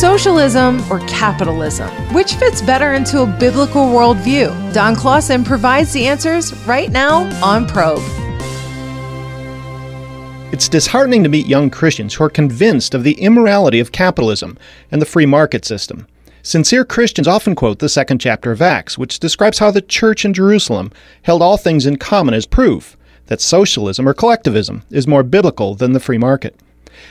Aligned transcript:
Socialism 0.00 0.80
or 0.90 1.00
capitalism? 1.00 1.90
Which 2.14 2.32
fits 2.36 2.62
better 2.62 2.94
into 2.94 3.20
a 3.20 3.26
biblical 3.26 3.82
worldview? 3.82 4.72
Don 4.72 4.96
Closson 4.96 5.44
provides 5.44 5.92
the 5.92 6.06
answers 6.06 6.54
right 6.64 6.90
now 6.90 7.24
on 7.44 7.66
Probe. 7.66 8.00
It's 10.54 10.70
disheartening 10.70 11.22
to 11.22 11.28
meet 11.28 11.46
young 11.46 11.68
Christians 11.68 12.14
who 12.14 12.24
are 12.24 12.30
convinced 12.30 12.94
of 12.94 13.04
the 13.04 13.12
immorality 13.20 13.78
of 13.78 13.92
capitalism 13.92 14.56
and 14.90 15.02
the 15.02 15.06
free 15.06 15.26
market 15.26 15.66
system. 15.66 16.06
Sincere 16.42 16.86
Christians 16.86 17.28
often 17.28 17.54
quote 17.54 17.78
the 17.78 17.90
second 17.90 18.22
chapter 18.22 18.50
of 18.50 18.62
Acts, 18.62 18.96
which 18.96 19.20
describes 19.20 19.58
how 19.58 19.70
the 19.70 19.82
church 19.82 20.24
in 20.24 20.32
Jerusalem 20.32 20.90
held 21.24 21.42
all 21.42 21.58
things 21.58 21.84
in 21.84 21.96
common 21.96 22.32
as 22.32 22.46
proof 22.46 22.96
that 23.26 23.42
socialism 23.42 24.08
or 24.08 24.14
collectivism 24.14 24.82
is 24.90 25.06
more 25.06 25.22
biblical 25.22 25.74
than 25.74 25.92
the 25.92 26.00
free 26.00 26.16
market. 26.16 26.58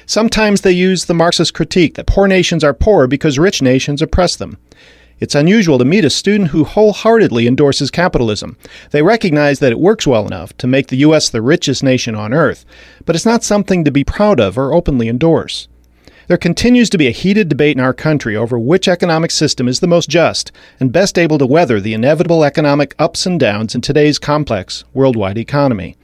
Sometimes 0.06 0.62
they 0.62 0.72
use 0.72 1.06
the 1.06 1.14
Marxist 1.14 1.54
critique 1.54 1.96
that 1.96 2.08
poor 2.08 2.28
nations 2.28 2.64
are 2.64 2.74
poor 2.74 3.08
because 3.08 3.40
rich 3.40 3.62
nations 3.62 4.02
oppress 4.02 4.36
them. 4.36 4.58
It's 5.20 5.36
unusual 5.36 5.78
to 5.78 5.86
meet 5.86 6.06
a 6.06 6.10
student 6.10 6.52
who 6.52 6.64
wholeheartedly 6.64 7.46
endorses 7.46 7.92
capitalism. 7.92 8.58
They 8.92 9.02
recognize 9.02 9.60
that 9.60 9.72
it 9.72 9.80
works 9.80 10.08
well 10.08 10.26
enough 10.26 10.56
to 10.58 10.68
make 10.68 10.88
the 10.88 10.98
U.S. 10.98 11.30
the 11.30 11.42
richest 11.42 11.84
nation 11.84 12.16
on 12.16 12.34
earth, 12.34 12.66
but 13.06 13.16
it's 13.16 13.26
not 13.26 13.44
something 13.44 13.84
to 13.84 13.92
be 13.92 14.06
proud 14.06 14.40
of 14.40 14.58
or 14.58 14.74
openly 14.74 15.10
endorse. 15.10 15.68
There 16.28 16.38
continues 16.38 16.90
to 16.92 16.98
be 16.98 17.08
a 17.08 17.12
heated 17.12 17.50
debate 17.50 17.76
in 17.76 17.84
our 17.84 17.94
country 17.94 18.36
over 18.36 18.58
which 18.58 18.88
economic 18.88 19.32
system 19.32 19.68
is 19.68 19.80
the 19.80 19.88
most 19.88 20.10
just 20.10 20.52
and 20.80 20.92
best 20.92 21.18
able 21.18 21.40
to 21.40 21.46
weather 21.46 21.82
the 21.82 21.96
inevitable 21.96 22.44
economic 22.44 22.94
ups 23.00 23.26
and 23.26 23.40
downs 23.40 23.74
in 23.74 23.82
today's 23.82 24.20
complex 24.20 24.84
worldwide 24.94 25.40
economy. 25.40 25.98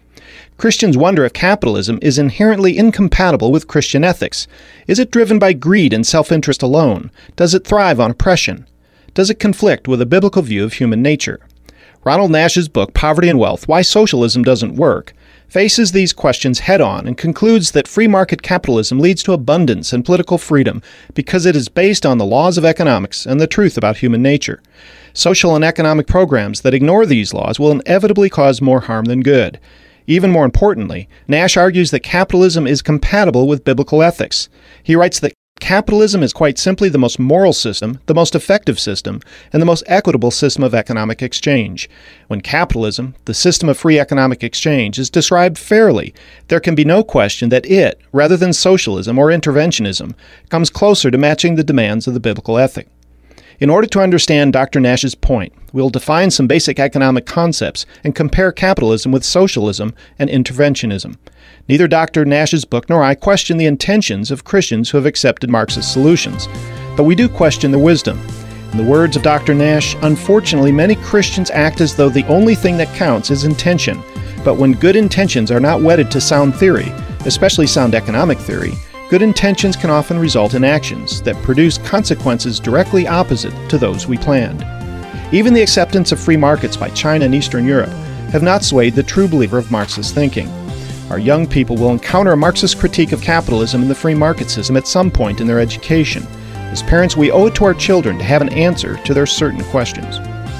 Christians 0.57 0.97
wonder 0.97 1.25
if 1.25 1.33
capitalism 1.33 1.99
is 2.01 2.17
inherently 2.17 2.77
incompatible 2.77 3.51
with 3.51 3.67
Christian 3.67 4.05
ethics. 4.05 4.47
Is 4.87 4.99
it 4.99 5.11
driven 5.11 5.37
by 5.37 5.51
greed 5.51 5.91
and 5.91 6.07
self 6.07 6.31
interest 6.31 6.63
alone? 6.63 7.11
Does 7.35 7.53
it 7.53 7.67
thrive 7.67 7.99
on 7.99 8.11
oppression? 8.11 8.65
Does 9.13 9.29
it 9.29 9.39
conflict 9.39 9.87
with 9.87 10.01
a 10.01 10.05
biblical 10.05 10.41
view 10.41 10.63
of 10.63 10.73
human 10.73 11.01
nature? 11.01 11.41
Ronald 12.05 12.31
Nash's 12.31 12.69
book, 12.69 12.93
Poverty 12.93 13.27
and 13.27 13.37
Wealth 13.39 13.67
Why 13.67 13.81
Socialism 13.81 14.43
Doesn't 14.43 14.75
Work, 14.75 15.13
faces 15.49 15.91
these 15.91 16.13
questions 16.13 16.59
head 16.59 16.79
on 16.79 17.05
and 17.05 17.17
concludes 17.17 17.71
that 17.71 17.87
free 17.87 18.07
market 18.07 18.41
capitalism 18.41 18.99
leads 18.99 19.23
to 19.23 19.33
abundance 19.33 19.91
and 19.91 20.05
political 20.05 20.37
freedom 20.37 20.81
because 21.13 21.45
it 21.45 21.55
is 21.55 21.67
based 21.67 22.05
on 22.05 22.17
the 22.17 22.25
laws 22.25 22.57
of 22.57 22.65
economics 22.65 23.25
and 23.25 23.41
the 23.41 23.47
truth 23.47 23.77
about 23.77 23.97
human 23.97 24.21
nature. 24.21 24.61
Social 25.13 25.55
and 25.55 25.65
economic 25.65 26.07
programs 26.07 26.61
that 26.61 26.73
ignore 26.73 27.05
these 27.05 27.33
laws 27.33 27.59
will 27.59 27.71
inevitably 27.71 28.29
cause 28.29 28.61
more 28.61 28.81
harm 28.81 29.05
than 29.05 29.21
good. 29.21 29.59
Even 30.07 30.31
more 30.31 30.45
importantly, 30.45 31.09
Nash 31.27 31.57
argues 31.57 31.91
that 31.91 32.01
capitalism 32.01 32.67
is 32.67 32.81
compatible 32.81 33.47
with 33.47 33.63
biblical 33.63 34.03
ethics. 34.03 34.49
He 34.83 34.95
writes 34.95 35.19
that 35.19 35.33
Capitalism 35.61 36.21
is 36.21 36.33
quite 36.33 36.59
simply 36.59 36.89
the 36.89 36.97
most 36.97 37.17
moral 37.17 37.53
system, 37.53 37.99
the 38.07 38.13
most 38.13 38.35
effective 38.35 38.77
system, 38.77 39.21
and 39.53 39.61
the 39.61 39.65
most 39.65 39.85
equitable 39.87 40.29
system 40.29 40.65
of 40.65 40.75
economic 40.75 41.21
exchange. 41.21 41.89
When 42.27 42.41
capitalism, 42.41 43.15
the 43.23 43.33
system 43.33 43.69
of 43.69 43.77
free 43.77 43.97
economic 43.97 44.43
exchange, 44.43 44.99
is 44.99 45.09
described 45.09 45.57
fairly, 45.57 46.13
there 46.49 46.59
can 46.59 46.75
be 46.75 46.83
no 46.83 47.03
question 47.03 47.49
that 47.49 47.65
it, 47.65 48.01
rather 48.11 48.35
than 48.35 48.51
socialism 48.51 49.17
or 49.17 49.29
interventionism, 49.29 50.13
comes 50.49 50.69
closer 50.69 51.09
to 51.09 51.17
matching 51.17 51.55
the 51.55 51.63
demands 51.63 52.05
of 52.05 52.13
the 52.13 52.19
biblical 52.19 52.57
ethic. 52.57 52.89
In 53.59 53.69
order 53.69 53.87
to 53.87 54.01
understand 54.01 54.51
Dr. 54.51 54.81
Nash's 54.81 55.15
point, 55.15 55.53
we'll 55.71 55.89
define 55.89 56.29
some 56.29 56.45
basic 56.45 56.77
economic 56.77 57.25
concepts 57.25 57.85
and 58.03 58.13
compare 58.13 58.51
capitalism 58.51 59.13
with 59.13 59.23
socialism 59.23 59.93
and 60.19 60.29
interventionism. 60.29 61.17
Neither 61.69 61.87
Dr. 61.87 62.25
Nash's 62.25 62.65
book 62.65 62.89
nor 62.89 63.01
I 63.01 63.15
question 63.15 63.57
the 63.57 63.65
intentions 63.65 64.29
of 64.29 64.43
Christians 64.43 64.89
who 64.89 64.97
have 64.97 65.05
accepted 65.05 65.49
Marxist 65.49 65.93
solutions, 65.93 66.49
but 66.97 67.03
we 67.03 67.15
do 67.15 67.29
question 67.29 67.71
the 67.71 67.79
wisdom. 67.79 68.19
In 68.71 68.77
the 68.77 68.91
words 68.91 69.15
of 69.15 69.23
Dr. 69.23 69.53
Nash, 69.53 69.95
unfortunately, 70.01 70.73
many 70.73 70.95
Christians 70.95 71.49
act 71.51 71.79
as 71.79 71.95
though 71.95 72.09
the 72.09 72.27
only 72.27 72.55
thing 72.55 72.75
that 72.77 72.93
counts 72.95 73.31
is 73.31 73.45
intention. 73.45 74.03
But 74.43 74.55
when 74.55 74.73
good 74.73 74.97
intentions 74.97 75.49
are 75.49 75.61
not 75.61 75.81
wedded 75.81 76.11
to 76.11 76.19
sound 76.19 76.55
theory, 76.55 76.91
especially 77.25 77.67
sound 77.67 77.95
economic 77.95 78.37
theory, 78.37 78.73
good 79.09 79.21
intentions 79.21 79.75
can 79.75 79.89
often 79.89 80.17
result 80.17 80.55
in 80.55 80.63
actions 80.63 81.21
that 81.21 81.35
produce 81.43 81.77
consequences 81.77 82.59
directly 82.59 83.07
opposite 83.07 83.53
to 83.69 83.77
those 83.77 84.07
we 84.07 84.17
planned. 84.17 84.65
Even 85.33 85.53
the 85.53 85.61
acceptance 85.61 86.11
of 86.11 86.19
free 86.19 86.37
markets 86.37 86.75
by 86.75 86.89
China 86.89 87.25
and 87.25 87.35
Eastern 87.35 87.65
Europe 87.65 87.89
have 88.31 88.41
not 88.41 88.63
swayed 88.63 88.95
the 88.95 89.03
true 89.03 89.27
believer 89.27 89.57
of 89.59 89.69
Marxist 89.69 90.15
thinking. 90.15 90.49
Our 91.11 91.19
young 91.19 91.45
people 91.45 91.75
will 91.75 91.91
encounter 91.91 92.31
a 92.31 92.37
Marxist 92.37 92.79
critique 92.79 93.11
of 93.11 93.21
capitalism 93.21 93.83
and 93.83 93.91
the 93.91 93.95
free 93.95 94.15
market 94.15 94.49
system 94.49 94.75
at 94.75 94.87
some 94.87 95.11
point 95.11 95.39
in 95.39 95.45
their 95.45 95.59
education. 95.59 96.25
As 96.53 96.81
parents, 96.81 97.15
we 97.15 97.31
owe 97.31 97.45
it 97.45 97.55
to 97.55 97.65
our 97.65 97.75
children 97.75 98.17
to 98.17 98.23
have 98.23 98.41
an 98.41 98.49
answer 98.49 98.97
to 99.03 99.13
their 99.13 99.27
certain 99.27 99.63
questions. 99.65 100.17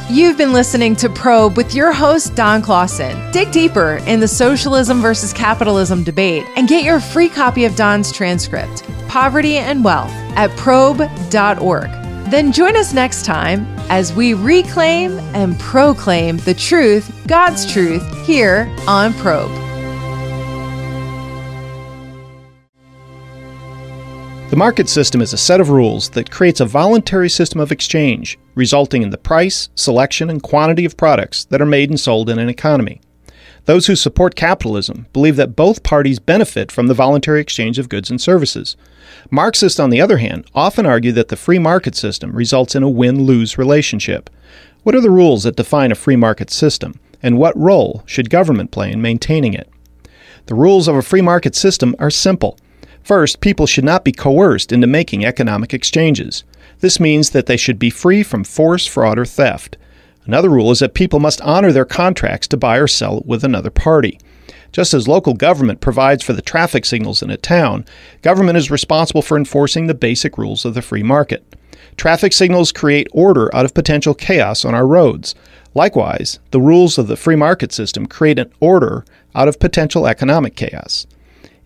You've 0.08 0.38
been 0.38 0.54
listening 0.54 0.96
to 0.98 1.10
Probe 1.10 1.58
with 1.58 1.74
your 1.74 1.92
host, 1.92 2.36
Don 2.36 2.62
Closson. 2.62 3.32
Dig 3.32 3.52
deeper 3.52 3.96
in 4.06 4.20
the 4.20 4.28
socialism 4.28 5.02
versus 5.02 5.34
capitalism 5.34 6.04
debate 6.04 6.46
and 6.56 6.68
get 6.68 6.84
your 6.84 7.00
free 7.00 7.28
copy 7.28 7.66
of 7.66 7.76
Don's 7.76 8.12
transcript, 8.12 8.84
Poverty 9.08 9.58
and 9.58 9.84
Wealth, 9.84 10.12
at 10.36 10.56
probe.org. 10.58 11.90
Then 12.30 12.52
join 12.52 12.78
us 12.78 12.94
next 12.94 13.26
time 13.26 13.66
as 13.90 14.14
we 14.14 14.36
reclaim 14.36 15.18
and 15.34 15.60
proclaim 15.60 16.38
the 16.38 16.54
truth, 16.54 17.12
God's 17.26 17.72
truth, 17.74 18.04
here 18.28 18.72
on 18.88 19.12
Probe. 19.16 19.65
The 24.56 24.60
market 24.60 24.88
system 24.88 25.20
is 25.20 25.34
a 25.34 25.38
set 25.38 25.60
of 25.60 25.68
rules 25.68 26.08
that 26.12 26.32
creates 26.32 26.62
a 26.62 26.66
voluntary 26.66 27.28
system 27.28 27.60
of 27.60 27.74
exchange, 27.74 28.40
resulting 28.56 29.02
in 29.02 29.10
the 29.10 29.18
price, 29.18 29.68
selection, 29.76 30.30
and 30.30 30.42
quantity 30.42 30.86
of 30.86 30.96
products 30.96 31.44
that 31.50 31.62
are 31.62 31.66
made 31.66 31.90
and 31.90 32.00
sold 32.00 32.30
in 32.30 32.40
an 32.40 32.48
economy. 32.48 33.02
Those 33.66 33.88
who 33.88 33.98
support 33.98 34.38
capitalism 34.38 35.08
believe 35.12 35.36
that 35.36 35.58
both 35.58 35.84
parties 35.84 36.20
benefit 36.20 36.72
from 36.72 36.88
the 36.88 36.94
voluntary 36.94 37.42
exchange 37.42 37.78
of 37.78 37.90
goods 37.90 38.10
and 38.10 38.22
services. 38.22 38.78
Marxists, 39.30 39.78
on 39.78 39.90
the 39.90 40.00
other 40.00 40.20
hand, 40.20 40.50
often 40.56 40.86
argue 40.86 41.12
that 41.12 41.28
the 41.28 41.36
free 41.36 41.60
market 41.60 41.94
system 41.94 42.32
results 42.32 42.76
in 42.76 42.82
a 42.84 42.90
win 42.90 43.26
lose 43.26 43.58
relationship. 43.58 44.30
What 44.84 44.96
are 44.96 45.02
the 45.02 45.12
rules 45.12 45.44
that 45.44 45.58
define 45.58 45.92
a 45.92 45.96
free 45.96 46.16
market 46.16 46.50
system, 46.50 46.98
and 47.22 47.38
what 47.38 47.60
role 47.60 48.04
should 48.06 48.30
government 48.30 48.72
play 48.72 48.90
in 48.90 49.02
maintaining 49.02 49.54
it? 49.54 49.70
The 50.46 50.56
rules 50.56 50.88
of 50.88 50.96
a 50.96 51.02
free 51.02 51.22
market 51.22 51.56
system 51.56 51.94
are 52.00 52.10
simple. 52.10 52.58
First, 53.06 53.40
people 53.40 53.68
should 53.68 53.84
not 53.84 54.04
be 54.04 54.12
coerced 54.12 54.72
into 54.72 54.88
making 54.88 55.24
economic 55.24 55.76
exchanges. 55.76 56.44
This 56.80 57.00
means 57.00 57.30
that 57.30 57.46
they 57.46 57.56
should 57.56 57.78
be 57.78 57.92
free 57.92 58.24
from 58.24 58.44
force, 58.44 58.88
fraud, 58.88 59.20
or 59.20 59.26
theft. 59.26 59.78
Another 60.26 60.50
rule 60.50 60.72
is 60.72 60.80
that 60.80 60.96
people 60.96 61.20
must 61.20 61.40
honor 61.42 61.72
their 61.72 61.86
contracts 61.86 62.48
to 62.48 62.58
buy 62.58 62.78
or 62.78 62.88
sell 62.88 63.22
with 63.24 63.44
another 63.44 63.70
party. 63.70 64.20
Just 64.72 64.96
as 64.96 65.08
local 65.08 65.36
government 65.36 65.82
provides 65.82 66.24
for 66.24 66.34
the 66.34 66.42
traffic 66.42 66.84
signals 66.84 67.22
in 67.22 67.30
a 67.30 67.38
town, 67.38 67.86
government 68.24 68.58
is 68.58 68.72
responsible 68.72 69.22
for 69.22 69.38
enforcing 69.38 69.86
the 69.86 69.94
basic 69.94 70.36
rules 70.40 70.66
of 70.66 70.74
the 70.74 70.82
free 70.82 71.04
market. 71.04 71.46
Traffic 71.98 72.34
signals 72.34 72.72
create 72.72 73.08
order 73.14 73.56
out 73.56 73.66
of 73.66 73.76
potential 73.76 74.16
chaos 74.16 74.66
on 74.66 74.74
our 74.74 74.88
roads. 74.88 75.36
Likewise, 75.76 76.40
the 76.50 76.60
rules 76.60 76.98
of 76.98 77.06
the 77.06 77.18
free 77.18 77.36
market 77.36 77.72
system 77.72 78.08
create 78.08 78.40
an 78.40 78.52
order 78.60 79.06
out 79.36 79.48
of 79.48 79.60
potential 79.60 80.08
economic 80.08 80.56
chaos. 80.56 81.06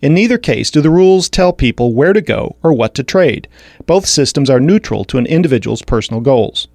In 0.02 0.14
neither 0.14 0.38
case 0.38 0.70
do 0.70 0.80
the 0.80 0.90
rules 0.90 1.28
tell 1.28 1.52
people 1.52 1.92
where 1.92 2.14
to 2.14 2.22
go 2.22 2.56
or 2.62 2.72
what 2.72 2.94
to 2.94 3.02
trade. 3.02 3.48
Both 3.84 4.06
systems 4.06 4.48
are 4.48 4.60
neutral 4.60 5.04
to 5.04 5.18
an 5.18 5.26
individual's 5.26 5.82
personal 5.82 6.22
goals. 6.22 6.68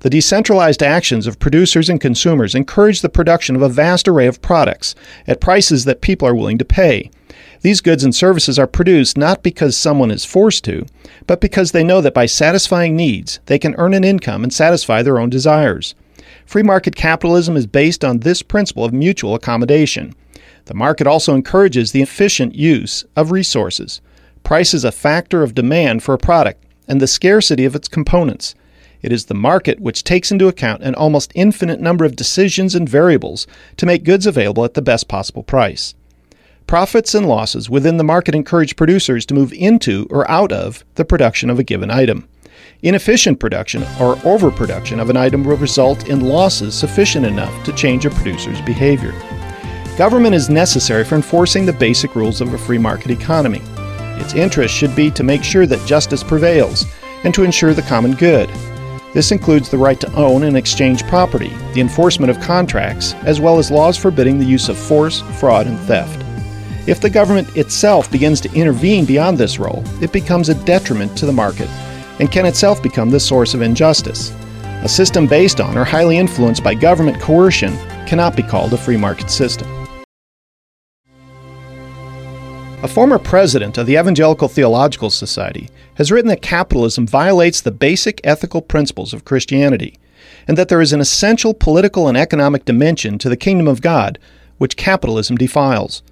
The 0.00 0.10
decentralized 0.10 0.82
actions 0.82 1.26
of 1.26 1.38
producers 1.38 1.88
and 1.88 2.00
consumers 2.00 2.54
encourage 2.54 3.00
the 3.00 3.08
production 3.08 3.56
of 3.56 3.62
a 3.62 3.68
vast 3.68 4.06
array 4.08 4.26
of 4.26 4.42
products 4.42 4.94
at 5.26 5.40
prices 5.40 5.84
that 5.84 6.00
people 6.00 6.26
are 6.26 6.34
willing 6.34 6.58
to 6.58 6.64
pay. 6.64 7.10
These 7.62 7.80
goods 7.80 8.02
and 8.02 8.14
services 8.14 8.58
are 8.58 8.66
produced 8.66 9.16
not 9.16 9.44
because 9.44 9.76
someone 9.76 10.10
is 10.10 10.24
forced 10.24 10.64
to, 10.64 10.86
but 11.28 11.40
because 11.40 11.70
they 11.70 11.84
know 11.84 12.00
that 12.00 12.14
by 12.14 12.26
satisfying 12.26 12.96
needs, 12.96 13.38
they 13.46 13.58
can 13.58 13.76
earn 13.76 13.94
an 13.94 14.02
income 14.02 14.42
and 14.42 14.52
satisfy 14.52 15.02
their 15.02 15.20
own 15.20 15.30
desires. 15.30 15.94
Free 16.46 16.64
market 16.64 16.96
capitalism 16.96 17.56
is 17.56 17.66
based 17.66 18.04
on 18.04 18.18
this 18.18 18.42
principle 18.42 18.84
of 18.84 18.92
mutual 18.92 19.34
accommodation. 19.34 20.14
The 20.66 20.74
market 20.74 21.06
also 21.06 21.34
encourages 21.34 21.92
the 21.92 22.02
efficient 22.02 22.54
use 22.54 23.04
of 23.16 23.30
resources. 23.30 24.00
Price 24.44 24.74
is 24.74 24.84
a 24.84 24.92
factor 24.92 25.42
of 25.42 25.54
demand 25.54 26.02
for 26.02 26.14
a 26.14 26.18
product 26.18 26.64
and 26.88 27.00
the 27.00 27.06
scarcity 27.06 27.64
of 27.64 27.74
its 27.74 27.88
components. 27.88 28.54
It 29.02 29.12
is 29.12 29.24
the 29.24 29.34
market 29.34 29.80
which 29.80 30.04
takes 30.04 30.30
into 30.30 30.46
account 30.46 30.82
an 30.82 30.94
almost 30.94 31.32
infinite 31.34 31.80
number 31.80 32.04
of 32.04 32.16
decisions 32.16 32.74
and 32.74 32.88
variables 32.88 33.46
to 33.76 33.86
make 33.86 34.04
goods 34.04 34.26
available 34.26 34.64
at 34.64 34.74
the 34.74 34.82
best 34.82 35.08
possible 35.08 35.42
price. 35.42 35.94
Profits 36.68 37.14
and 37.14 37.26
losses 37.26 37.68
within 37.68 37.96
the 37.96 38.04
market 38.04 38.34
encourage 38.34 38.76
producers 38.76 39.26
to 39.26 39.34
move 39.34 39.52
into 39.52 40.06
or 40.10 40.30
out 40.30 40.52
of 40.52 40.84
the 40.94 41.04
production 41.04 41.50
of 41.50 41.58
a 41.58 41.64
given 41.64 41.90
item. 41.90 42.28
Inefficient 42.82 43.40
production 43.40 43.84
or 44.00 44.18
overproduction 44.24 45.00
of 45.00 45.10
an 45.10 45.16
item 45.16 45.44
will 45.44 45.56
result 45.56 46.08
in 46.08 46.20
losses 46.20 46.74
sufficient 46.74 47.26
enough 47.26 47.64
to 47.64 47.72
change 47.72 48.06
a 48.06 48.10
producer's 48.10 48.60
behavior. 48.62 49.12
Government 50.02 50.34
is 50.34 50.50
necessary 50.50 51.04
for 51.04 51.14
enforcing 51.14 51.64
the 51.64 51.72
basic 51.72 52.16
rules 52.16 52.40
of 52.40 52.52
a 52.52 52.58
free 52.58 52.76
market 52.76 53.12
economy. 53.12 53.62
Its 54.20 54.34
interest 54.34 54.74
should 54.74 54.96
be 54.96 55.12
to 55.12 55.22
make 55.22 55.44
sure 55.44 55.64
that 55.64 55.86
justice 55.86 56.24
prevails 56.24 56.86
and 57.22 57.32
to 57.32 57.44
ensure 57.44 57.72
the 57.72 57.82
common 57.82 58.16
good. 58.16 58.50
This 59.14 59.30
includes 59.30 59.68
the 59.68 59.78
right 59.78 60.00
to 60.00 60.12
own 60.14 60.42
and 60.42 60.56
exchange 60.56 61.06
property, 61.06 61.50
the 61.72 61.80
enforcement 61.80 62.30
of 62.30 62.40
contracts, 62.40 63.14
as 63.22 63.40
well 63.40 63.60
as 63.60 63.70
laws 63.70 63.96
forbidding 63.96 64.40
the 64.40 64.44
use 64.44 64.68
of 64.68 64.76
force, 64.76 65.20
fraud, 65.38 65.68
and 65.68 65.78
theft. 65.78 66.20
If 66.88 67.00
the 67.00 67.08
government 67.08 67.56
itself 67.56 68.10
begins 68.10 68.40
to 68.40 68.52
intervene 68.54 69.04
beyond 69.04 69.38
this 69.38 69.60
role, 69.60 69.84
it 70.02 70.10
becomes 70.10 70.48
a 70.48 70.64
detriment 70.64 71.16
to 71.18 71.26
the 71.26 71.32
market 71.32 71.68
and 72.18 72.28
can 72.28 72.44
itself 72.44 72.82
become 72.82 73.10
the 73.10 73.20
source 73.20 73.54
of 73.54 73.62
injustice. 73.62 74.32
A 74.82 74.88
system 74.88 75.28
based 75.28 75.60
on 75.60 75.78
or 75.78 75.84
highly 75.84 76.18
influenced 76.18 76.64
by 76.64 76.74
government 76.74 77.20
coercion 77.20 77.76
cannot 78.04 78.34
be 78.34 78.42
called 78.42 78.72
a 78.72 78.76
free 78.76 78.96
market 78.96 79.30
system. 79.30 79.81
A 82.82 82.88
former 82.88 83.20
president 83.20 83.78
of 83.78 83.86
the 83.86 83.96
Evangelical 83.96 84.48
Theological 84.48 85.08
Society 85.08 85.68
has 85.94 86.10
written 86.10 86.28
that 86.30 86.42
capitalism 86.42 87.06
violates 87.06 87.60
the 87.60 87.70
basic 87.70 88.20
ethical 88.24 88.60
principles 88.60 89.14
of 89.14 89.24
Christianity, 89.24 90.00
and 90.48 90.58
that 90.58 90.68
there 90.68 90.80
is 90.80 90.92
an 90.92 91.00
essential 91.00 91.54
political 91.54 92.08
and 92.08 92.18
economic 92.18 92.64
dimension 92.64 93.18
to 93.18 93.28
the 93.28 93.36
kingdom 93.36 93.68
of 93.68 93.82
God 93.82 94.18
which 94.58 94.76
capitalism 94.76 95.36
defiles. 95.36 96.02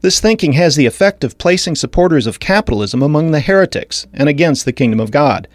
This 0.00 0.20
thinking 0.20 0.52
has 0.52 0.76
the 0.76 0.86
effect 0.86 1.24
of 1.24 1.38
placing 1.38 1.74
supporters 1.74 2.28
of 2.28 2.38
capitalism 2.38 3.02
among 3.02 3.32
the 3.32 3.40
heretics 3.40 4.06
and 4.12 4.28
against 4.28 4.64
the 4.64 4.72
kingdom 4.72 5.00
of 5.00 5.10
God. 5.10 5.48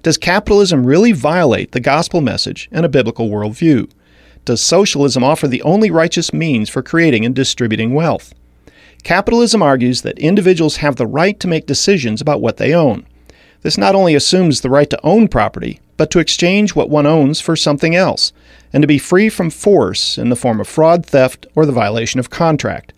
Does 0.00 0.16
capitalism 0.16 0.86
really 0.86 1.12
violate 1.12 1.72
the 1.72 1.80
gospel 1.80 2.22
message 2.22 2.70
and 2.72 2.86
a 2.86 2.88
biblical 2.88 3.28
worldview? 3.28 3.90
Does 4.46 4.62
socialism 4.62 5.22
offer 5.22 5.46
the 5.46 5.60
only 5.60 5.90
righteous 5.90 6.32
means 6.32 6.70
for 6.70 6.82
creating 6.82 7.26
and 7.26 7.34
distributing 7.34 7.92
wealth? 7.92 8.32
Capitalism 9.06 9.62
argues 9.62 10.02
that 10.02 10.18
individuals 10.18 10.78
have 10.78 10.96
the 10.96 11.06
right 11.06 11.38
to 11.38 11.46
make 11.46 11.64
decisions 11.64 12.20
about 12.20 12.40
what 12.40 12.56
they 12.56 12.74
own. 12.74 13.06
This 13.62 13.78
not 13.78 13.94
only 13.94 14.16
assumes 14.16 14.62
the 14.62 14.68
right 14.68 14.90
to 14.90 14.98
own 15.06 15.28
property, 15.28 15.78
but 15.96 16.10
to 16.10 16.18
exchange 16.18 16.74
what 16.74 16.90
one 16.90 17.06
owns 17.06 17.40
for 17.40 17.54
something 17.54 17.94
else, 17.94 18.32
and 18.72 18.82
to 18.82 18.88
be 18.88 18.98
free 18.98 19.28
from 19.28 19.48
force 19.48 20.18
in 20.18 20.28
the 20.28 20.34
form 20.34 20.60
of 20.60 20.66
fraud, 20.66 21.06
theft, 21.06 21.46
or 21.54 21.64
the 21.64 21.70
violation 21.70 22.18
of 22.18 22.30
contract. 22.30 22.92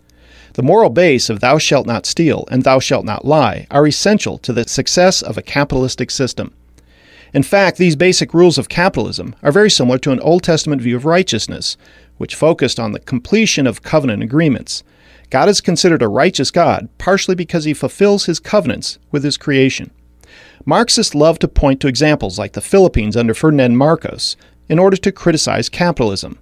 The 0.53 0.63
moral 0.63 0.89
base 0.89 1.29
of 1.29 1.41
thou 1.41 1.59
shalt 1.59 1.85
not 1.85 2.07
steal 2.07 2.47
and 2.49 2.63
thou 2.63 2.79
shalt 2.79 3.05
not 3.05 3.23
lie 3.23 3.67
are 3.69 3.85
essential 3.85 4.39
to 4.39 4.51
the 4.51 4.67
success 4.67 5.21
of 5.21 5.37
a 5.37 5.43
capitalistic 5.43 6.09
system. 6.09 6.51
In 7.35 7.43
fact, 7.43 7.77
these 7.77 7.95
basic 7.95 8.33
rules 8.33 8.57
of 8.57 8.67
capitalism 8.67 9.35
are 9.43 9.51
very 9.51 9.69
similar 9.69 9.99
to 9.99 10.11
an 10.11 10.21
Old 10.21 10.41
Testament 10.41 10.81
view 10.81 10.95
of 10.95 11.05
righteousness, 11.05 11.77
which 12.17 12.33
focused 12.33 12.79
on 12.79 12.93
the 12.93 12.99
completion 12.99 13.67
of 13.67 13.83
covenant 13.83 14.23
agreements. 14.23 14.83
God 15.29 15.47
is 15.47 15.61
considered 15.61 16.01
a 16.01 16.07
righteous 16.07 16.51
God 16.51 16.89
partially 16.97 17.35
because 17.35 17.65
he 17.65 17.73
fulfills 17.73 18.25
his 18.25 18.39
covenants 18.39 18.97
with 19.11 19.23
his 19.23 19.37
creation. 19.37 19.91
Marxists 20.65 21.15
love 21.15 21.39
to 21.39 21.47
point 21.47 21.79
to 21.81 21.87
examples 21.87 22.39
like 22.39 22.53
the 22.53 22.61
Philippines 22.61 23.15
under 23.15 23.33
Ferdinand 23.33 23.77
Marcos 23.77 24.35
in 24.67 24.79
order 24.79 24.97
to 24.97 25.11
criticize 25.11 25.69
capitalism. 25.69 26.37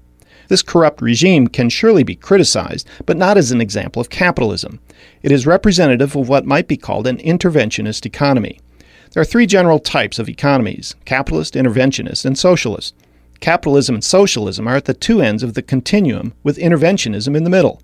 This 0.48 0.62
corrupt 0.62 1.02
regime 1.02 1.48
can 1.48 1.70
surely 1.70 2.04
be 2.04 2.16
criticized, 2.16 2.88
but 3.06 3.18
not 3.18 3.38
as 3.38 3.52
an 3.52 3.62
example 3.62 4.02
of 4.02 4.10
capitalism. 4.10 4.80
It 5.22 5.32
is 5.32 5.46
representative 5.46 6.16
of 6.16 6.30
what 6.30 6.46
might 6.46 6.68
be 6.68 6.78
called 6.78 7.08
an 7.08 7.18
interventionist 7.18 8.06
economy. 8.06 8.60
There 9.12 9.22
are 9.22 9.26
three 9.26 9.46
general 9.46 9.80
types 9.80 10.20
of 10.20 10.30
economies 10.30 10.96
capitalist, 11.06 11.56
interventionist, 11.56 12.26
and 12.26 12.38
socialist. 12.38 12.96
Capitalism 13.40 13.96
and 13.96 14.04
socialism 14.04 14.68
are 14.68 14.76
at 14.76 14.86
the 14.86 14.94
two 14.94 15.22
ends 15.22 15.44
of 15.44 15.54
the 15.54 15.62
continuum, 15.62 16.34
with 16.44 16.58
interventionism 16.58 17.36
in 17.36 17.44
the 17.44 17.50
middle. 17.50 17.82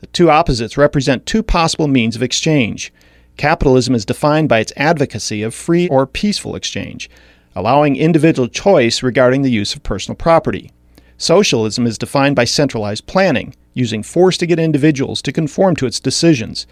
The 0.00 0.06
two 0.06 0.30
opposites 0.30 0.78
represent 0.78 1.26
two 1.26 1.42
possible 1.42 1.86
means 1.86 2.16
of 2.16 2.22
exchange. 2.22 2.92
Capitalism 3.36 3.94
is 3.94 4.06
defined 4.06 4.48
by 4.48 4.60
its 4.60 4.72
advocacy 4.76 5.42
of 5.42 5.54
free 5.54 5.88
or 5.88 6.06
peaceful 6.06 6.56
exchange, 6.56 7.10
allowing 7.54 7.96
individual 7.96 8.48
choice 8.48 9.02
regarding 9.02 9.42
the 9.42 9.50
use 9.50 9.74
of 9.74 9.82
personal 9.82 10.16
property. 10.16 10.70
Socialism 11.18 11.86
is 11.86 11.98
defined 11.98 12.34
by 12.34 12.44
centralized 12.44 13.06
planning, 13.06 13.54
using 13.74 14.02
force 14.02 14.38
to 14.38 14.46
get 14.46 14.58
individuals 14.58 15.20
to 15.22 15.32
conform 15.32 15.76
to 15.76 15.86
its 15.86 16.00
decisions. 16.00 16.66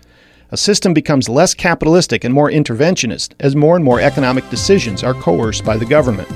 A 0.51 0.57
system 0.57 0.95
becomes 0.95 1.29
less 1.29 1.53
capitalistic 1.53 2.25
and 2.25 2.33
more 2.33 2.51
interventionist 2.51 3.35
as 3.41 3.55
more 3.55 3.77
and 3.77 3.85
more 3.85 4.01
economic 4.01 4.49
decisions 4.49 5.05
are 5.05 5.13
coerced 5.13 5.67
by 5.67 5.77
the 5.77 5.85
government. 5.85 6.29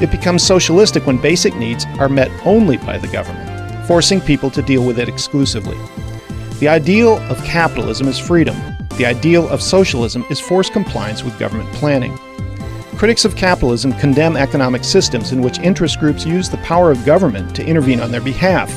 It 0.00 0.10
becomes 0.10 0.42
socialistic 0.42 1.06
when 1.06 1.20
basic 1.20 1.54
needs 1.56 1.84
are 1.98 2.08
met 2.08 2.30
only 2.46 2.78
by 2.78 2.96
the 2.96 3.08
government, 3.08 3.86
forcing 3.86 4.22
people 4.22 4.50
to 4.50 4.62
deal 4.62 4.82
with 4.82 4.98
it 4.98 5.08
exclusively. 5.10 5.76
The 6.62 6.68
ideal 6.68 7.18
of 7.28 7.42
capitalism 7.42 8.06
is 8.06 8.20
freedom. 8.20 8.56
The 8.96 9.04
ideal 9.04 9.48
of 9.48 9.60
socialism 9.60 10.24
is 10.30 10.38
forced 10.38 10.72
compliance 10.72 11.24
with 11.24 11.36
government 11.36 11.68
planning. 11.72 12.16
Critics 12.96 13.24
of 13.24 13.34
capitalism 13.34 13.92
condemn 13.94 14.36
economic 14.36 14.84
systems 14.84 15.32
in 15.32 15.42
which 15.42 15.58
interest 15.58 15.98
groups 15.98 16.24
use 16.24 16.48
the 16.48 16.58
power 16.58 16.92
of 16.92 17.04
government 17.04 17.56
to 17.56 17.66
intervene 17.66 17.98
on 17.98 18.12
their 18.12 18.20
behalf, 18.20 18.72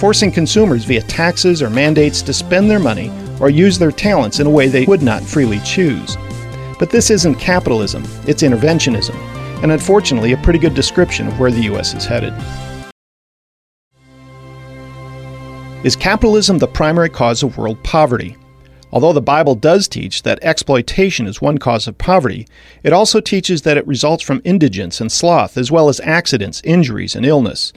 forcing 0.00 0.32
consumers 0.32 0.86
via 0.86 1.02
taxes 1.02 1.60
or 1.60 1.68
mandates 1.68 2.22
to 2.22 2.32
spend 2.32 2.70
their 2.70 2.78
money 2.78 3.12
or 3.40 3.50
use 3.50 3.78
their 3.78 3.92
talents 3.92 4.40
in 4.40 4.46
a 4.46 4.50
way 4.50 4.66
they 4.66 4.86
would 4.86 5.02
not 5.02 5.22
freely 5.22 5.58
choose. 5.58 6.16
But 6.78 6.88
this 6.88 7.10
isn't 7.10 7.34
capitalism, 7.34 8.04
it's 8.26 8.42
interventionism, 8.42 9.16
and 9.62 9.70
unfortunately, 9.70 10.32
a 10.32 10.38
pretty 10.38 10.60
good 10.60 10.74
description 10.74 11.28
of 11.28 11.38
where 11.38 11.50
the 11.50 11.64
U.S. 11.64 11.92
is 11.92 12.06
headed. 12.06 12.32
Is 15.84 15.94
capitalism 15.94 16.58
the 16.58 16.66
primary 16.66 17.08
cause 17.08 17.44
of 17.44 17.56
world 17.56 17.80
poverty? 17.84 18.36
Although 18.90 19.12
the 19.12 19.20
Bible 19.20 19.54
does 19.54 19.86
teach 19.86 20.24
that 20.24 20.42
exploitation 20.42 21.28
is 21.28 21.40
one 21.40 21.58
cause 21.58 21.86
of 21.86 21.96
poverty, 21.96 22.48
it 22.82 22.92
also 22.92 23.20
teaches 23.20 23.62
that 23.62 23.76
it 23.76 23.86
results 23.86 24.24
from 24.24 24.42
indigence 24.44 25.00
and 25.00 25.10
sloth, 25.10 25.56
as 25.56 25.70
well 25.70 25.88
as 25.88 26.00
accidents, 26.00 26.60
injuries, 26.64 27.14
and 27.14 27.24
illness. 27.24 27.72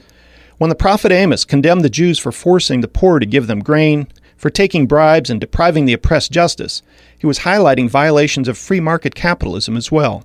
When 0.58 0.68
the 0.68 0.74
prophet 0.74 1.12
Amos 1.12 1.44
condemned 1.44 1.84
the 1.84 1.88
Jews 1.88 2.18
for 2.18 2.32
forcing 2.32 2.80
the 2.80 2.88
poor 2.88 3.20
to 3.20 3.24
give 3.24 3.46
them 3.46 3.60
grain, 3.60 4.08
for 4.36 4.50
taking 4.50 4.88
bribes 4.88 5.30
and 5.30 5.40
depriving 5.40 5.84
the 5.84 5.92
oppressed 5.92 6.32
justice, 6.32 6.82
he 7.16 7.28
was 7.28 7.38
highlighting 7.40 7.88
violations 7.88 8.48
of 8.48 8.58
free 8.58 8.80
market 8.80 9.14
capitalism 9.14 9.76
as 9.76 9.92
well. 9.92 10.24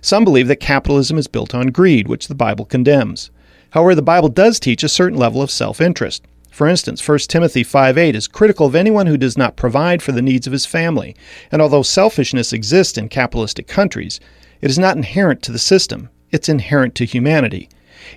Some 0.00 0.24
believe 0.24 0.48
that 0.48 0.56
capitalism 0.56 1.18
is 1.18 1.28
built 1.28 1.54
on 1.54 1.68
greed, 1.68 2.08
which 2.08 2.26
the 2.26 2.34
Bible 2.34 2.64
condemns. 2.64 3.30
However, 3.70 3.94
the 3.94 4.02
Bible 4.02 4.28
does 4.28 4.58
teach 4.58 4.82
a 4.82 4.88
certain 4.88 5.18
level 5.18 5.40
of 5.40 5.52
self 5.52 5.80
interest. 5.80 6.24
For 6.56 6.66
instance, 6.66 7.06
1 7.06 7.28
Timothy 7.28 7.62
5:8 7.62 8.14
is 8.14 8.26
critical 8.26 8.66
of 8.66 8.74
anyone 8.74 9.06
who 9.08 9.18
does 9.18 9.36
not 9.36 9.56
provide 9.56 10.00
for 10.00 10.12
the 10.12 10.22
needs 10.22 10.46
of 10.46 10.54
his 10.54 10.64
family. 10.64 11.14
And 11.52 11.60
although 11.60 11.82
selfishness 11.82 12.50
exists 12.50 12.96
in 12.96 13.10
capitalistic 13.10 13.66
countries, 13.66 14.20
it 14.62 14.70
is 14.70 14.78
not 14.78 14.96
inherent 14.96 15.42
to 15.42 15.52
the 15.52 15.58
system, 15.58 16.08
it's 16.32 16.48
inherent 16.48 16.94
to 16.94 17.04
humanity. 17.04 17.68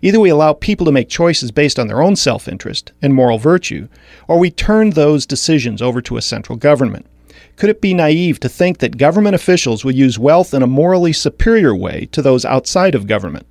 Either 0.01 0.21
we 0.21 0.29
allow 0.29 0.53
people 0.53 0.85
to 0.85 0.91
make 0.93 1.09
choices 1.09 1.51
based 1.51 1.77
on 1.77 1.87
their 1.87 2.01
own 2.01 2.15
self 2.15 2.47
interest 2.47 2.93
and 3.01 3.13
moral 3.13 3.39
virtue, 3.39 3.89
or 4.25 4.39
we 4.39 4.49
turn 4.49 4.91
those 4.91 5.25
decisions 5.25 5.81
over 5.81 6.01
to 6.01 6.15
a 6.15 6.21
central 6.21 6.57
government. 6.57 7.07
Could 7.57 7.69
it 7.69 7.81
be 7.81 7.93
naive 7.93 8.39
to 8.39 8.47
think 8.47 8.77
that 8.77 8.95
government 8.95 9.35
officials 9.35 9.83
will 9.83 9.91
use 9.91 10.17
wealth 10.17 10.53
in 10.53 10.63
a 10.63 10.65
morally 10.65 11.11
superior 11.11 11.75
way 11.75 12.07
to 12.13 12.21
those 12.21 12.45
outside 12.45 12.95
of 12.95 13.05
government? 13.05 13.47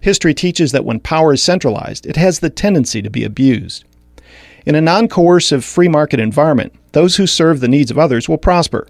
History 0.00 0.32
teaches 0.32 0.72
that 0.72 0.86
when 0.86 1.00
power 1.00 1.34
is 1.34 1.42
centralized, 1.42 2.06
it 2.06 2.16
has 2.16 2.38
the 2.38 2.48
tendency 2.48 3.02
to 3.02 3.10
be 3.10 3.24
abused. 3.24 3.84
In 4.64 4.74
a 4.74 4.80
non 4.80 5.08
coercive 5.08 5.64
free 5.64 5.88
market 5.88 6.20
environment, 6.20 6.72
those 6.92 7.16
who 7.16 7.26
serve 7.26 7.60
the 7.60 7.68
needs 7.68 7.90
of 7.90 7.98
others 7.98 8.28
will 8.28 8.38
prosper. 8.38 8.86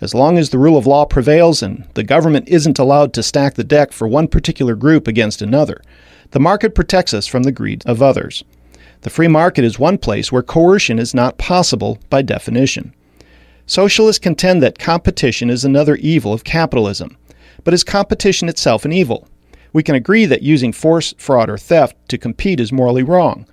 As 0.00 0.14
long 0.14 0.36
as 0.36 0.50
the 0.50 0.58
rule 0.58 0.76
of 0.76 0.86
law 0.86 1.06
prevails 1.06 1.62
and 1.62 1.86
the 1.94 2.02
government 2.02 2.48
isn't 2.48 2.78
allowed 2.78 3.14
to 3.14 3.22
stack 3.22 3.54
the 3.54 3.64
deck 3.64 3.92
for 3.92 4.06
one 4.06 4.28
particular 4.28 4.74
group 4.74 5.08
against 5.08 5.40
another, 5.40 5.80
the 6.32 6.40
market 6.40 6.74
protects 6.74 7.14
us 7.14 7.26
from 7.26 7.44
the 7.44 7.52
greed 7.52 7.82
of 7.86 8.02
others. 8.02 8.44
The 9.02 9.10
free 9.10 9.28
market 9.28 9.64
is 9.64 9.78
one 9.78 9.98
place 9.98 10.32
where 10.32 10.42
coercion 10.42 10.98
is 10.98 11.14
not 11.14 11.38
possible 11.38 11.98
by 12.10 12.22
definition. 12.22 12.92
Socialists 13.66 14.18
contend 14.18 14.62
that 14.62 14.78
competition 14.78 15.48
is 15.48 15.64
another 15.64 15.96
evil 15.96 16.32
of 16.32 16.44
capitalism. 16.44 17.16
But 17.62 17.72
is 17.72 17.84
competition 17.84 18.48
itself 18.48 18.84
an 18.84 18.92
evil? 18.92 19.26
We 19.72 19.82
can 19.82 19.94
agree 19.94 20.26
that 20.26 20.42
using 20.42 20.72
force, 20.72 21.14
fraud, 21.16 21.48
or 21.48 21.56
theft 21.56 21.96
to 22.08 22.18
compete 22.18 22.60
is 22.60 22.72
morally 22.72 23.02
wrong. 23.02 23.46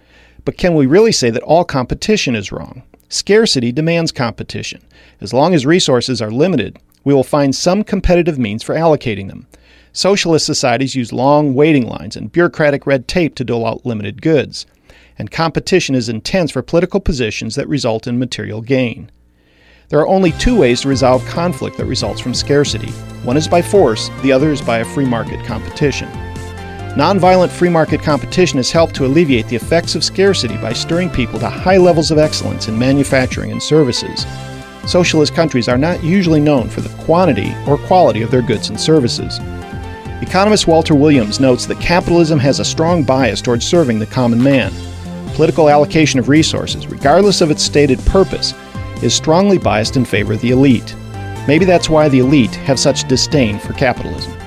But 0.44 0.58
can 0.58 0.76
we 0.76 0.86
really 0.86 1.12
say 1.12 1.30
that 1.30 1.44
all 1.44 1.64
competition 1.64 2.36
is 2.36 2.52
wrong? 2.52 2.84
Scarcity 3.10 3.72
demands 3.72 4.12
competition. 4.12 4.82
As 5.20 5.34
long 5.34 5.54
as 5.54 5.66
resources 5.66 6.22
are 6.22 6.32
limited, 6.32 6.80
we 7.04 7.14
will 7.14 7.24
find 7.24 7.54
some 7.54 7.84
competitive 7.84 8.40
means 8.40 8.64
for 8.64 8.74
allocating 8.74 9.28
them. 9.28 9.48
Socialist 9.94 10.46
societies 10.46 10.96
use 10.96 11.12
long 11.12 11.54
waiting 11.54 11.86
lines 11.88 12.16
and 12.16 12.32
bureaucratic 12.32 12.88
red 12.88 13.08
tape 13.08 13.36
to 13.36 13.44
dole 13.44 13.66
out 13.66 13.86
limited 13.86 14.22
goods. 14.22 14.66
And 15.18 15.30
competition 15.30 15.94
is 15.94 16.10
intense 16.10 16.52
for 16.52 16.62
political 16.62 17.00
positions 17.00 17.56
that 17.56 17.68
result 17.68 18.08
in 18.08 18.18
material 18.18 18.62
gain. 18.62 19.12
There 19.90 20.00
are 20.00 20.08
only 20.08 20.32
two 20.32 20.58
ways 20.58 20.82
to 20.82 20.88
resolve 20.88 21.26
conflict 21.26 21.78
that 21.78 21.86
results 21.86 22.22
from 22.22 22.34
scarcity. 22.34 22.92
One 23.24 23.36
is 23.36 23.50
by 23.50 23.62
force, 23.62 24.10
the 24.22 24.32
other 24.32 24.52
is 24.52 24.62
by 24.62 24.78
a 24.78 24.86
free 24.86 25.06
market 25.06 25.46
competition. 25.46 26.31
Nonviolent 26.96 27.50
free 27.50 27.70
market 27.70 28.02
competition 28.02 28.58
has 28.58 28.70
helped 28.70 28.94
to 28.96 29.06
alleviate 29.06 29.48
the 29.48 29.56
effects 29.56 29.96
of 29.96 30.04
scarcity 30.04 30.58
by 30.58 30.74
stirring 30.74 31.10
people 31.10 31.40
to 31.40 31.50
high 31.50 31.78
levels 31.78 32.12
of 32.12 32.18
excellence 32.18 32.68
in 32.68 32.78
manufacturing 32.78 33.50
and 33.50 33.64
services. 33.64 34.26
Socialist 34.86 35.34
countries 35.34 35.70
are 35.70 35.78
not 35.78 36.04
usually 36.04 36.42
known 36.42 36.68
for 36.68 36.82
the 36.82 37.04
quantity 37.06 37.56
or 37.66 37.78
quality 37.78 38.24
of 38.24 38.30
their 38.30 38.42
goods 38.42 38.68
and 38.68 38.78
services. 38.78 39.40
Economist 40.22 40.68
Walter 40.68 40.94
Williams 40.94 41.40
notes 41.40 41.66
that 41.66 41.80
capitalism 41.80 42.38
has 42.40 42.60
a 42.60 42.66
strong 42.66 43.04
bias 43.04 43.42
towards 43.42 43.66
serving 43.66 43.98
the 43.98 44.06
common 44.06 44.44
man. 44.44 44.74
Political 45.36 45.70
allocation 45.70 46.20
of 46.20 46.28
resources, 46.28 46.88
regardless 46.88 47.40
of 47.40 47.52
its 47.52 47.64
stated 47.64 48.00
purpose, 48.06 48.54
is 49.02 49.14
strongly 49.16 49.58
biased 49.58 49.96
in 49.96 50.04
favor 50.04 50.34
of 50.34 50.42
the 50.42 50.52
elite. 50.52 50.94
Maybe 51.48 51.64
that's 51.64 51.90
why 51.90 52.10
the 52.10 52.20
elite 52.20 52.56
have 52.56 52.78
such 52.78 53.08
disdain 53.08 53.60
for 53.60 53.72
capitalism. 53.74 54.41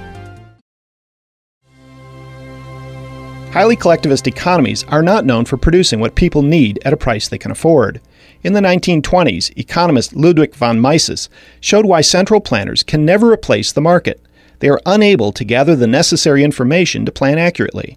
Highly 3.54 3.76
collectivist 3.76 4.26
economies 4.26 4.82
are 4.88 5.00
not 5.00 5.25
known 5.25 5.44
for 5.44 5.56
producing 5.56 6.00
what 6.00 6.16
people 6.16 6.42
need 6.42 6.80
at 6.84 6.92
a 6.92 6.96
price 6.96 7.28
they 7.28 7.38
can 7.38 7.52
afford. 7.52 8.00
In 8.42 8.52
the 8.52 8.61
1920s, 8.61 9.56
economist 9.56 10.12
Ludwig 10.12 10.56
von 10.56 10.80
Mises 10.80 11.28
showed 11.61 11.87
why 11.87 12.00
central 12.00 12.40
planners 12.40 12.82
can 12.82 13.04
never 13.04 13.30
replace 13.30 13.70
the 13.70 13.80
market 13.80 14.20
they 14.58 14.68
are 14.68 14.80
unable 14.84 15.30
to 15.30 15.44
gather 15.44 15.76
the 15.76 15.87
necessary 15.87 16.42
information 16.42 17.06
to 17.06 17.12
plan 17.12 17.38
accurately. 17.38 17.96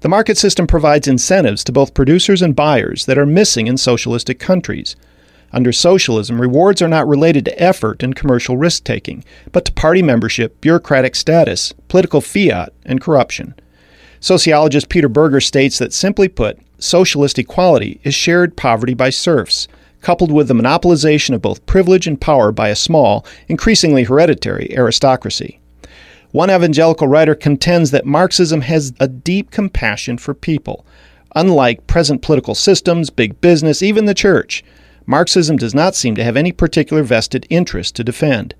The 0.00 0.10
market 0.10 0.36
system 0.36 0.66
provides 0.66 1.08
incentives 1.08 1.64
to 1.64 1.72
both 1.72 1.94
producers 1.94 2.42
and 2.42 2.54
buyers 2.54 3.06
that 3.06 3.16
are 3.16 3.24
missing 3.24 3.68
in 3.68 3.78
socialistic 3.78 4.38
countries. 4.38 4.96
Under 5.50 5.72
socialism, 5.72 6.42
rewards 6.42 6.82
are 6.82 6.88
not 6.88 7.08
related 7.08 7.46
to 7.46 7.58
effort 7.58 8.02
and 8.02 8.14
commercial 8.14 8.58
risk 8.58 8.84
taking, 8.84 9.24
but 9.50 9.64
to 9.64 9.72
party 9.72 10.02
membership, 10.02 10.60
bureaucratic 10.60 11.14
status, 11.14 11.72
political 11.88 12.20
fiat, 12.20 12.74
and 12.84 13.00
corruption. 13.00 13.54
Sociologist 14.20 14.90
Peter 14.90 15.08
Berger 15.08 15.40
states 15.40 15.78
that, 15.78 15.94
simply 15.94 16.28
put, 16.28 16.58
socialist 16.78 17.38
equality 17.38 18.00
is 18.04 18.14
shared 18.14 18.54
poverty 18.54 18.92
by 18.92 19.08
serfs, 19.08 19.66
coupled 20.02 20.30
with 20.30 20.48
the 20.48 20.54
monopolization 20.54 21.34
of 21.34 21.40
both 21.40 21.64
privilege 21.64 22.06
and 22.06 22.20
power 22.20 22.52
by 22.52 22.68
a 22.68 22.76
small, 22.76 23.24
increasingly 23.48 24.04
hereditary 24.04 24.76
aristocracy. 24.76 25.58
One 26.32 26.50
evangelical 26.50 27.08
writer 27.08 27.34
contends 27.34 27.90
that 27.90 28.04
Marxism 28.04 28.60
has 28.60 28.92
a 29.00 29.08
deep 29.08 29.50
compassion 29.50 30.18
for 30.18 30.34
people. 30.34 30.84
Unlike 31.34 31.86
present 31.86 32.20
political 32.22 32.54
systems, 32.54 33.08
big 33.08 33.40
business, 33.40 33.82
even 33.82 34.04
the 34.04 34.14
church, 34.14 34.62
Marxism 35.06 35.56
does 35.56 35.74
not 35.74 35.94
seem 35.94 36.14
to 36.14 36.24
have 36.24 36.36
any 36.36 36.52
particular 36.52 37.02
vested 37.02 37.46
interest 37.48 37.96
to 37.96 38.04
defend. 38.04 38.54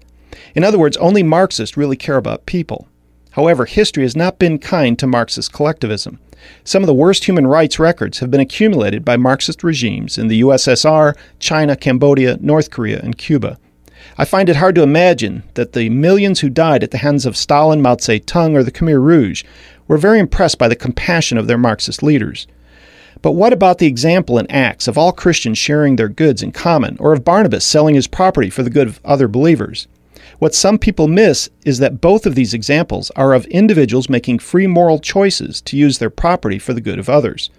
In 0.54 0.64
other 0.64 0.78
words, 0.78 0.96
only 0.96 1.22
Marxists 1.22 1.76
really 1.76 1.96
care 1.96 2.16
about 2.16 2.46
people. 2.46 2.88
However, 3.32 3.64
history 3.64 4.02
has 4.02 4.16
not 4.16 4.38
been 4.38 4.58
kind 4.58 4.98
to 4.98 5.06
Marxist 5.06 5.52
collectivism. 5.52 6.18
Some 6.64 6.82
of 6.82 6.86
the 6.86 6.94
worst 6.94 7.26
human 7.26 7.46
rights 7.46 7.78
records 7.78 8.18
have 8.18 8.30
been 8.30 8.40
accumulated 8.40 9.04
by 9.04 9.16
Marxist 9.16 9.62
regimes 9.62 10.18
in 10.18 10.28
the 10.28 10.40
USSR, 10.40 11.16
China, 11.38 11.76
Cambodia, 11.76 12.38
North 12.40 12.70
Korea, 12.70 13.00
and 13.00 13.16
Cuba. 13.16 13.58
I 14.16 14.24
find 14.24 14.48
it 14.48 14.56
hard 14.56 14.74
to 14.76 14.82
imagine 14.82 15.42
that 15.54 15.72
the 15.72 15.90
millions 15.90 16.40
who 16.40 16.48
died 16.48 16.82
at 16.82 16.90
the 16.90 16.98
hands 16.98 17.26
of 17.26 17.36
Stalin, 17.36 17.82
Mao 17.82 17.96
Zedong, 17.96 18.54
or 18.54 18.62
the 18.62 18.72
Khmer 18.72 19.00
Rouge 19.00 19.44
were 19.86 19.98
very 19.98 20.18
impressed 20.18 20.58
by 20.58 20.68
the 20.68 20.76
compassion 20.76 21.36
of 21.36 21.46
their 21.46 21.58
Marxist 21.58 22.02
leaders. 22.02 22.46
But 23.22 23.32
what 23.32 23.52
about 23.52 23.78
the 23.78 23.86
example 23.86 24.38
in 24.38 24.50
Acts 24.50 24.88
of 24.88 24.96
all 24.96 25.12
Christians 25.12 25.58
sharing 25.58 25.96
their 25.96 26.08
goods 26.08 26.42
in 26.42 26.52
common, 26.52 26.96
or 26.98 27.12
of 27.12 27.24
Barnabas 27.24 27.64
selling 27.64 27.94
his 27.94 28.06
property 28.06 28.48
for 28.48 28.62
the 28.62 28.70
good 28.70 28.88
of 28.88 29.00
other 29.04 29.28
believers? 29.28 29.86
What 30.40 30.54
some 30.54 30.78
people 30.78 31.06
miss 31.06 31.50
is 31.66 31.80
that 31.80 32.00
both 32.00 32.24
of 32.24 32.34
these 32.34 32.54
examples 32.54 33.10
are 33.10 33.34
of 33.34 33.44
individuals 33.48 34.08
making 34.08 34.38
free 34.38 34.66
moral 34.66 34.98
choices 34.98 35.60
to 35.60 35.76
use 35.76 35.98
their 35.98 36.08
property 36.08 36.58
for 36.58 36.72
the 36.72 36.80
good 36.80 36.98
of 36.98 37.10
others. 37.10 37.50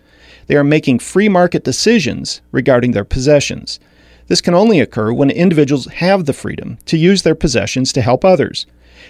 They 0.47 0.55
are 0.55 0.63
making 0.63 0.97
free 0.97 1.29
market 1.29 1.63
decisions 1.63 2.41
regarding 2.51 2.93
their 2.93 3.05
possessions. 3.05 3.79
This 4.29 4.41
can 4.41 4.55
only 4.55 4.79
occur 4.79 5.13
when 5.13 5.29
individuals 5.29 5.85
have 5.85 6.25
the 6.25 6.33
freedom 6.33 6.79
to 6.87 6.97
use 6.97 7.21
their 7.21 7.35
possessions 7.35 7.93
to 7.93 8.01
help 8.01 8.25
others. 8.25 8.65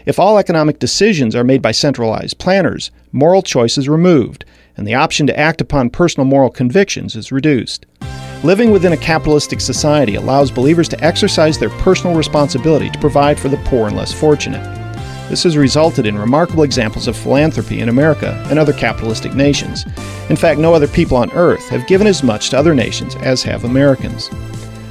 If 0.06 0.20
all 0.20 0.38
economic 0.38 0.78
decisions 0.78 1.34
are 1.34 1.46
made 1.46 1.62
by 1.62 1.72
centralized 1.72 2.40
planners, 2.40 2.92
moral 3.14 3.42
choice 3.42 3.78
is 3.78 3.88
removed, 3.88 4.44
and 4.76 4.86
the 4.86 4.96
option 4.96 5.28
to 5.28 5.40
act 5.40 5.62
upon 5.62 5.92
personal 5.92 6.26
moral 6.26 6.50
convictions 6.50 7.16
is 7.16 7.32
reduced. 7.32 7.86
Living 8.44 8.72
within 8.72 8.94
a 8.94 8.98
capitalistic 8.98 9.62
society 9.62 10.16
allows 10.16 10.50
believers 10.50 10.90
to 10.90 11.04
exercise 11.04 11.60
their 11.60 11.70
personal 11.70 12.16
responsibility 12.16 12.90
to 12.90 13.00
provide 13.00 13.40
for 13.40 13.50
the 13.50 13.62
poor 13.66 13.88
and 13.88 13.96
less 13.96 14.12
fortunate. 14.12 14.64
This 15.30 15.44
has 15.44 15.56
resulted 15.56 16.06
in 16.06 16.18
remarkable 16.18 16.64
examples 16.64 17.08
of 17.08 17.16
philanthropy 17.16 17.80
in 17.80 17.88
America 17.88 18.44
and 18.50 18.60
other 18.60 18.74
capitalistic 18.74 19.34
nations. 19.34 19.86
In 20.30 20.36
fact, 20.36 20.60
no 20.60 20.74
other 20.74 20.88
people 20.88 21.16
on 21.16 21.32
earth 21.32 21.70
have 21.70 21.88
given 21.88 22.06
as 22.08 22.24
much 22.24 22.50
to 22.50 22.58
other 22.58 22.74
nations 22.74 23.16
as 23.18 23.44
have 23.44 23.64
Americans. 23.64 24.30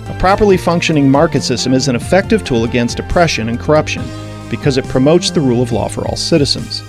A 0.06 0.16
properly 0.18 0.56
functioning 0.56 1.10
market 1.10 1.42
system 1.42 1.74
is 1.74 1.88
an 1.88 1.96
effective 1.96 2.42
tool 2.42 2.64
against 2.64 3.00
oppression 3.00 3.48
and 3.48 3.60
corruption 3.60 4.02
because 4.48 4.78
it 4.78 4.88
promotes 4.88 5.30
the 5.30 5.40
rule 5.40 5.60
of 5.60 5.72
law 5.72 5.88
for 5.88 6.06
all 6.06 6.16
citizens. 6.16 6.80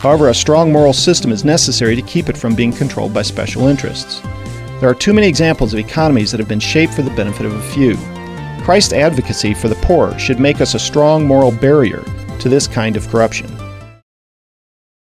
However, 0.00 0.28
a 0.28 0.34
strong 0.34 0.72
moral 0.72 0.92
system 0.92 1.30
is 1.30 1.44
necessary 1.44 1.94
to 1.94 2.02
keep 2.02 2.28
it 2.28 2.36
from 2.36 2.54
being 2.54 2.72
controlled 2.72 3.14
by 3.14 3.22
special 3.22 3.68
interests. 3.68 4.20
There 4.78 4.90
are 4.90 4.94
too 4.94 5.14
many 5.14 5.26
examples 5.26 5.72
of 5.72 5.78
economies 5.78 6.30
that 6.30 6.38
have 6.38 6.48
been 6.48 6.60
shaped 6.60 6.92
for 6.92 7.00
the 7.00 7.10
benefit 7.16 7.46
of 7.46 7.54
a 7.54 7.62
few. 7.72 7.96
Christ's 8.62 8.92
advocacy 8.92 9.54
for 9.54 9.68
the 9.68 9.74
poor 9.76 10.18
should 10.18 10.38
make 10.38 10.60
us 10.60 10.74
a 10.74 10.78
strong 10.78 11.26
moral 11.26 11.50
barrier 11.50 12.04
to 12.40 12.48
this 12.50 12.66
kind 12.66 12.94
of 12.94 13.08
corruption. 13.08 13.55